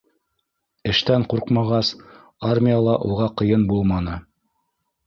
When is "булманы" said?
3.75-4.19